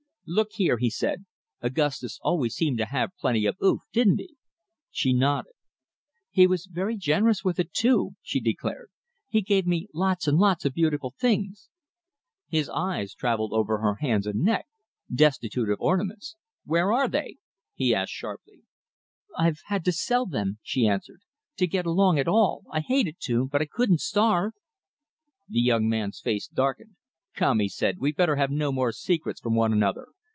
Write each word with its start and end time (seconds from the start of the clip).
"Look 0.33 0.53
here," 0.53 0.77
he 0.77 0.89
said, 0.89 1.25
"Augustus 1.59 2.17
always 2.21 2.55
seemed 2.55 2.77
to 2.77 2.85
have 2.85 3.11
plenty 3.19 3.45
of 3.45 3.57
oof, 3.61 3.81
didn't 3.91 4.19
he?" 4.19 4.37
She 4.89 5.11
nodded. 5.11 5.51
"He 6.29 6.47
was 6.47 6.67
very 6.67 6.95
generous 6.95 7.43
with 7.43 7.59
it, 7.59 7.73
too," 7.73 8.11
she 8.21 8.39
declared. 8.39 8.89
"He 9.27 9.41
gave 9.41 9.67
me 9.67 9.89
lots 9.93 10.29
and 10.29 10.37
lots 10.37 10.63
of 10.63 10.73
beautiful 10.73 11.13
things." 11.19 11.67
His 12.47 12.69
eyes 12.69 13.13
travelled 13.13 13.51
over 13.51 13.79
her 13.79 13.95
hands 13.95 14.25
and 14.25 14.39
neck, 14.39 14.67
destitute 15.13 15.67
of 15.69 15.81
ornaments. 15.81 16.37
"Where 16.63 16.93
are 16.93 17.09
they?" 17.09 17.35
he 17.73 17.93
asked 17.93 18.13
sharply. 18.13 18.61
"I've 19.37 19.59
had 19.65 19.83
to 19.83 19.91
sell 19.91 20.25
them," 20.25 20.59
she 20.63 20.87
answered, 20.87 21.19
"to 21.57 21.67
get 21.67 21.85
along 21.85 22.19
at 22.19 22.29
all, 22.29 22.63
I 22.71 22.79
hated 22.79 23.17
to, 23.23 23.49
but 23.51 23.61
I 23.61 23.65
couldn't 23.65 23.99
starve." 23.99 24.53
The 25.49 25.59
young 25.59 25.89
man's 25.89 26.21
face 26.21 26.47
darkened. 26.47 26.95
"Come," 27.33 27.59
he 27.59 27.67
said. 27.67 27.99
"We'd 27.99 28.15
better 28.15 28.37
have 28.37 28.51
no 28.51 28.91
secrets 28.91 29.41
from 29.41 29.55
one 29.57 29.73
another. 29.73 30.07